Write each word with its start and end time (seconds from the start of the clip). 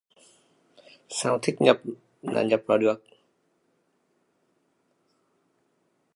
sao 1.09 1.39
thích 1.41 1.55
nhập 1.59 1.79
là 2.21 2.43
nhập 2.43 2.61
vào 2.67 2.77
được 2.77 3.03